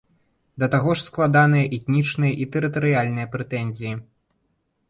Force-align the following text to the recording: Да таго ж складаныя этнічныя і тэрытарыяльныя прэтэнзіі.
Да 0.63 0.69
таго 0.75 0.95
ж 1.01 1.03
складаныя 1.09 1.69
этнічныя 1.77 2.33
і 2.47 2.49
тэрытарыяльныя 2.57 3.31
прэтэнзіі. 3.37 3.93